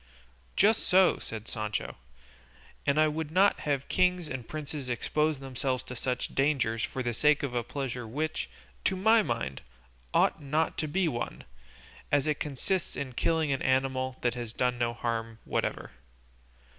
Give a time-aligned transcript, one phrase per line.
[0.55, 1.95] "Just so," said Sancho;
[2.87, 7.13] "and I would not have kings and princes expose themselves to such dangers for the
[7.13, 8.49] sake of a pleasure which,
[8.85, 9.61] to my mind,
[10.11, 11.43] ought not to be one,
[12.11, 15.91] as it consists in killing an animal that has done no harm whatever."